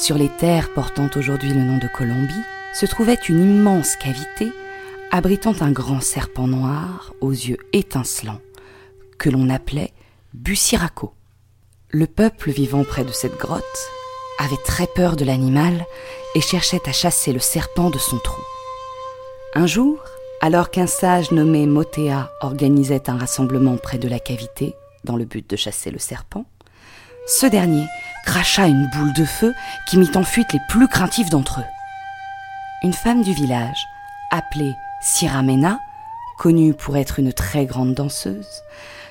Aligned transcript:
sur 0.00 0.16
les 0.16 0.28
terres 0.28 0.72
portant 0.72 1.10
aujourd'hui 1.16 1.52
le 1.52 1.62
nom 1.62 1.76
de 1.76 1.86
Colombie, 1.86 2.34
se 2.72 2.86
trouvait 2.86 3.18
une 3.28 3.40
immense 3.40 3.96
cavité 3.96 4.50
abritant 5.10 5.54
un 5.60 5.72
grand 5.72 6.00
serpent 6.00 6.46
noir 6.46 7.12
aux 7.20 7.32
yeux 7.32 7.58
étincelants, 7.72 8.40
que 9.18 9.28
l'on 9.28 9.50
appelait 9.50 9.92
Bussiraco. 10.32 11.12
Le 11.90 12.06
peuple 12.06 12.50
vivant 12.50 12.84
près 12.84 13.04
de 13.04 13.12
cette 13.12 13.36
grotte 13.36 13.64
avait 14.38 14.62
très 14.64 14.86
peur 14.86 15.16
de 15.16 15.24
l'animal 15.24 15.84
et 16.34 16.40
cherchait 16.40 16.80
à 16.86 16.92
chasser 16.92 17.32
le 17.32 17.40
serpent 17.40 17.90
de 17.90 17.98
son 17.98 18.18
trou. 18.18 18.42
Un 19.54 19.66
jour, 19.66 19.98
alors 20.40 20.70
qu'un 20.70 20.86
sage 20.86 21.30
nommé 21.32 21.66
Motea 21.66 22.30
organisait 22.40 23.10
un 23.10 23.18
rassemblement 23.18 23.76
près 23.76 23.98
de 23.98 24.08
la 24.08 24.20
cavité 24.20 24.74
dans 25.04 25.16
le 25.16 25.24
but 25.24 25.48
de 25.50 25.56
chasser 25.56 25.90
le 25.90 25.98
serpent, 25.98 26.46
ce 27.26 27.46
dernier 27.46 27.84
cracha 28.24 28.66
une 28.66 28.88
boule 28.88 29.12
de 29.12 29.24
feu 29.24 29.54
qui 29.86 29.98
mit 29.98 30.10
en 30.14 30.22
fuite 30.22 30.52
les 30.52 30.60
plus 30.68 30.88
craintifs 30.88 31.30
d'entre 31.30 31.60
eux. 31.60 31.70
Une 32.82 32.92
femme 32.92 33.22
du 33.22 33.32
village, 33.32 33.86
appelée 34.30 34.74
Siramena, 35.02 35.80
connue 36.38 36.74
pour 36.74 36.96
être 36.96 37.18
une 37.18 37.32
très 37.32 37.66
grande 37.66 37.94
danseuse, 37.94 38.62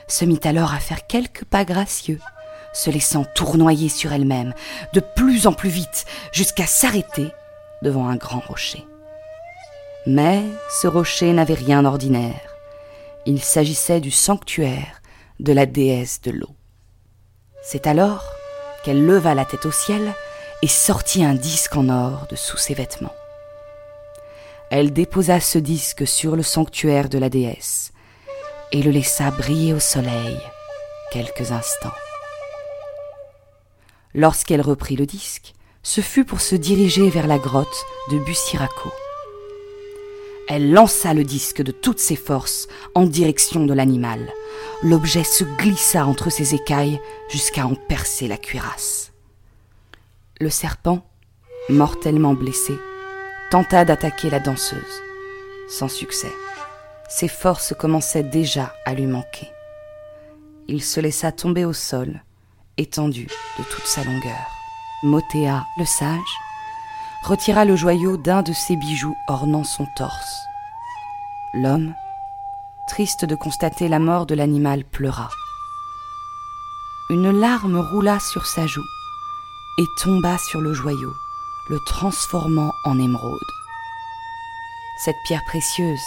se 0.08 0.26
mit 0.26 0.40
alors 0.44 0.74
à 0.74 0.80
faire 0.80 1.06
quelques 1.06 1.46
pas 1.46 1.66
gracieux, 1.66 2.20
se 2.74 2.90
laissant 2.90 3.26
tournoyer 3.36 3.90
sur 3.90 4.14
elle-même 4.14 4.54
de 4.94 5.00
plus 5.00 5.48
en 5.48 5.54
plus 5.54 5.70
vite 5.70 6.06
jusqu'à 6.32 6.66
s'arrêter 6.66 7.32
devant 7.82 8.08
un 8.08 8.16
grand 8.16 8.40
rocher. 8.40 8.86
Mais 10.06 10.44
ce 10.82 10.88
rocher 10.88 11.34
n'avait 11.34 11.54
rien 11.54 11.84
d'ordinaire. 11.84 12.40
Il 13.26 13.42
s'agissait 13.42 14.00
du 14.00 14.12
sanctuaire 14.12 15.02
de 15.40 15.54
la 15.54 15.66
déesse 15.66 16.22
de 16.22 16.32
l'eau. 16.32 16.56
C'est 17.62 17.86
alors 17.86 18.24
qu'elle 18.84 19.06
leva 19.06 19.36
la 19.36 19.46
tête 19.46 19.66
au 19.66 19.72
ciel 19.72 20.14
et 20.62 20.68
sortit 20.68 21.24
un 21.24 21.34
disque 21.34 21.76
en 21.76 21.90
or 21.90 22.28
de 22.30 22.36
sous 22.36 22.58
ses 22.58 22.74
vêtements. 22.74 23.16
Elle 24.72 24.94
déposa 24.94 25.40
ce 25.40 25.58
disque 25.58 26.08
sur 26.08 26.36
le 26.36 26.44
sanctuaire 26.44 27.10
de 27.10 27.18
la 27.18 27.30
déesse 27.30 27.92
et 28.72 28.84
le 28.84 28.92
laissa 28.92 29.32
briller 29.32 29.74
au 29.74 29.80
soleil 29.80 30.38
quelques 31.12 31.52
instants. 31.52 31.96
Lorsqu'elle 34.14 34.62
reprit 34.62 34.96
le 34.96 35.06
disque, 35.06 35.54
ce 35.82 36.02
fut 36.02 36.26
pour 36.26 36.42
se 36.42 36.56
diriger 36.56 37.10
vers 37.10 37.28
la 37.28 37.38
grotte 37.38 37.86
de 38.12 38.20
Bussiraco. 38.20 38.92
Elle 40.48 40.72
lança 40.72 41.14
le 41.14 41.24
disque 41.24 41.62
de 41.62 41.72
toutes 41.72 42.00
ses 42.00 42.16
forces 42.16 42.68
en 42.96 43.06
direction 43.06 43.66
de 43.66 43.74
l'animal. 43.74 44.32
L'objet 44.82 45.24
se 45.24 45.44
glissa 45.44 46.06
entre 46.06 46.30
ses 46.30 46.56
écailles 46.56 47.02
jusqu'à 47.30 47.66
en 47.66 47.76
percer 47.76 48.28
la 48.28 48.38
cuirasse. 48.38 49.12
Le 50.40 50.50
serpent, 50.50 51.06
mortellement 51.70 52.34
blessé, 52.34 52.74
tenta 53.52 53.84
d'attaquer 53.86 54.30
la 54.30 54.40
danseuse. 54.40 55.04
Sans 55.68 55.90
succès. 55.90 56.32
Ses 57.10 57.28
forces 57.28 57.74
commençaient 57.78 58.24
déjà 58.24 58.74
à 58.86 58.94
lui 58.94 59.06
manquer. 59.06 59.52
Il 60.68 60.84
se 60.84 61.00
laissa 61.00 61.32
tomber 61.32 61.66
au 61.66 61.74
sol, 61.74 62.24
étendu 62.78 63.28
de 63.58 63.64
toute 63.64 63.86
sa 63.86 64.04
longueur. 64.04 64.48
Motea, 65.04 65.66
le 65.78 65.86
sage, 65.86 66.40
retira 67.24 67.66
le 67.66 67.76
joyau 67.76 68.18
d'un 68.18 68.42
de 68.42 68.54
ses 68.54 68.76
bijoux 68.76 69.16
ornant 69.28 69.64
son 69.64 69.88
torse. 69.96 70.40
L'homme, 71.54 71.94
triste 72.90 73.24
de 73.24 73.36
constater 73.36 73.88
la 73.88 74.00
mort 74.00 74.26
de 74.26 74.36
l'animal, 74.36 74.84
pleura. 74.84 75.30
Une 77.12 77.32
larme 77.32 77.78
roula 77.78 78.20
sur 78.20 78.46
sa 78.46 78.66
joue 78.66 78.86
et 79.78 79.86
tomba 80.04 80.38
sur 80.38 80.60
le 80.60 80.74
joyau, 80.74 81.14
le 81.70 81.78
transformant 81.86 82.74
en 82.86 83.00
émeraude. 83.00 83.40
Cette 85.06 85.16
pierre 85.26 85.46
précieuse 85.46 86.02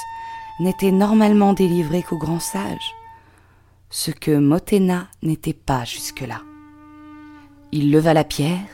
n'était 0.60 0.90
normalement 0.90 1.52
délivrée 1.54 2.02
qu'au 2.02 2.18
grand 2.18 2.40
sage, 2.40 2.94
ce 3.88 4.10
que 4.10 4.36
Motena 4.36 5.06
n'était 5.22 5.54
pas 5.54 5.84
jusque-là. 5.84 6.42
Il 7.70 7.90
leva 7.92 8.12
la 8.12 8.24
pierre 8.24 8.68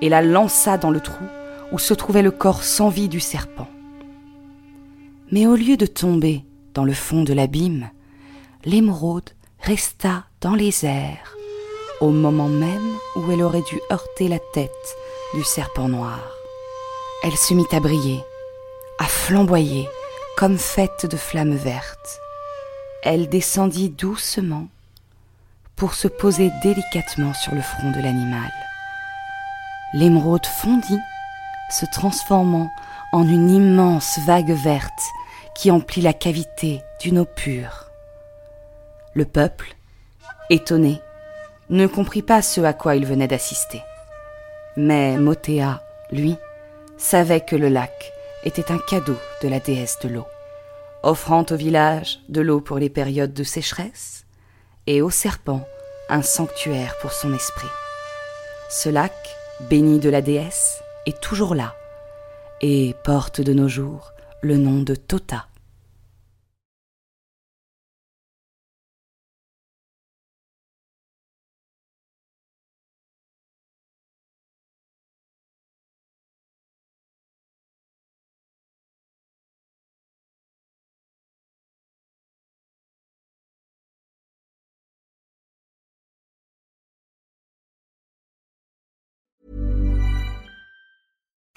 et 0.00 0.08
la 0.08 0.22
lança 0.22 0.78
dans 0.78 0.90
le 0.90 1.00
trou 1.00 1.24
où 1.72 1.78
se 1.78 1.94
trouvait 1.94 2.22
le 2.22 2.30
corps 2.30 2.62
sans 2.62 2.88
vie 2.88 3.08
du 3.08 3.20
serpent. 3.20 3.68
Mais 5.32 5.46
au 5.46 5.56
lieu 5.56 5.76
de 5.76 5.86
tomber 5.86 6.44
dans 6.74 6.84
le 6.84 6.92
fond 6.92 7.22
de 7.22 7.32
l'abîme, 7.32 7.90
l'émeraude 8.64 9.30
resta 9.60 10.24
dans 10.40 10.54
les 10.54 10.84
airs, 10.84 11.36
au 12.00 12.10
moment 12.10 12.48
même 12.48 12.94
où 13.16 13.30
elle 13.30 13.42
aurait 13.42 13.62
dû 13.62 13.80
heurter 13.90 14.28
la 14.28 14.38
tête 14.52 14.96
du 15.34 15.44
serpent 15.44 15.88
noir. 15.88 16.20
Elle 17.22 17.36
se 17.36 17.54
mit 17.54 17.66
à 17.72 17.80
briller, 17.80 18.24
à 18.98 19.04
flamboyer, 19.04 19.88
comme 20.36 20.58
faite 20.58 21.06
de 21.06 21.16
flammes 21.16 21.56
vertes. 21.56 22.20
Elle 23.02 23.28
descendit 23.28 23.90
doucement 23.90 24.68
pour 25.76 25.94
se 25.94 26.08
poser 26.08 26.50
délicatement 26.62 27.34
sur 27.34 27.54
le 27.54 27.62
front 27.62 27.90
de 27.90 28.00
l'animal. 28.00 28.52
L'émeraude 29.92 30.46
fondit, 30.46 31.00
se 31.70 31.86
transformant 31.92 32.70
en 33.12 33.26
une 33.26 33.50
immense 33.50 34.18
vague 34.26 34.52
verte 34.52 35.02
qui 35.60 35.70
emplit 35.70 36.00
la 36.00 36.14
cavité 36.14 36.80
d'une 37.02 37.18
eau 37.18 37.26
pure. 37.26 37.90
Le 39.12 39.26
peuple, 39.26 39.76
étonné, 40.48 41.02
ne 41.68 41.86
comprit 41.86 42.22
pas 42.22 42.40
ce 42.40 42.62
à 42.62 42.72
quoi 42.72 42.96
il 42.96 43.04
venait 43.04 43.28
d'assister. 43.28 43.82
Mais 44.78 45.18
Motea, 45.18 45.82
lui, 46.12 46.38
savait 46.96 47.42
que 47.42 47.56
le 47.56 47.68
lac 47.68 48.10
était 48.42 48.72
un 48.72 48.78
cadeau 48.78 49.18
de 49.42 49.48
la 49.48 49.60
déesse 49.60 49.98
de 50.02 50.08
l'eau, 50.08 50.26
offrant 51.02 51.44
au 51.50 51.56
village 51.56 52.20
de 52.30 52.40
l'eau 52.40 52.62
pour 52.62 52.78
les 52.78 52.88
périodes 52.88 53.34
de 53.34 53.44
sécheresse 53.44 54.24
et 54.86 55.02
au 55.02 55.10
serpent 55.10 55.68
un 56.08 56.22
sanctuaire 56.22 56.96
pour 57.02 57.12
son 57.12 57.34
esprit. 57.34 57.68
Ce 58.70 58.88
lac, 58.88 59.12
béni 59.68 59.98
de 59.98 60.08
la 60.08 60.22
déesse, 60.22 60.82
est 61.04 61.20
toujours 61.20 61.54
là 61.54 61.74
et 62.62 62.94
porte 63.04 63.42
de 63.42 63.52
nos 63.52 63.68
jours 63.68 64.14
le 64.40 64.56
nom 64.56 64.80
de 64.80 64.94
Tota. 64.94 65.49